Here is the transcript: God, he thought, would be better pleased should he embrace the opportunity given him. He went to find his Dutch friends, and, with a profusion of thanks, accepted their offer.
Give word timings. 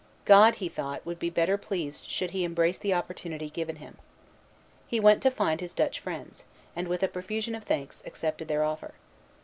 God, 0.25 0.55
he 0.55 0.67
thought, 0.67 1.05
would 1.05 1.19
be 1.19 1.29
better 1.29 1.59
pleased 1.59 2.09
should 2.09 2.31
he 2.31 2.43
embrace 2.43 2.79
the 2.79 2.91
opportunity 2.91 3.51
given 3.51 3.75
him. 3.75 3.99
He 4.87 4.99
went 4.99 5.21
to 5.21 5.29
find 5.29 5.61
his 5.61 5.75
Dutch 5.75 5.99
friends, 5.99 6.43
and, 6.75 6.87
with 6.87 7.03
a 7.03 7.07
profusion 7.07 7.53
of 7.53 7.65
thanks, 7.65 8.01
accepted 8.03 8.47
their 8.47 8.63
offer. 8.63 8.95